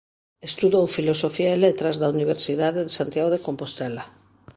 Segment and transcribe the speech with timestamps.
[0.49, 4.03] Estudou Filosofía e Letras da Universidade de Santiago de Compostela.